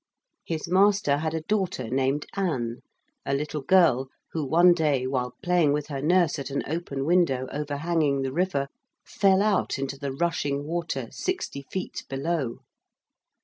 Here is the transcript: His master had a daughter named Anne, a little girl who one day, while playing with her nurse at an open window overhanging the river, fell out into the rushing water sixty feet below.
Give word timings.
His 0.43 0.67
master 0.67 1.17
had 1.17 1.35
a 1.35 1.41
daughter 1.43 1.87
named 1.87 2.25
Anne, 2.35 2.77
a 3.23 3.35
little 3.35 3.61
girl 3.61 4.09
who 4.31 4.43
one 4.43 4.73
day, 4.73 5.05
while 5.05 5.35
playing 5.43 5.73
with 5.73 5.89
her 5.89 6.01
nurse 6.01 6.39
at 6.39 6.49
an 6.49 6.63
open 6.65 7.05
window 7.05 7.47
overhanging 7.51 8.23
the 8.23 8.33
river, 8.33 8.67
fell 9.05 9.43
out 9.43 9.77
into 9.77 9.99
the 9.99 10.11
rushing 10.11 10.63
water 10.65 11.09
sixty 11.11 11.67
feet 11.71 12.03
below. 12.09 12.61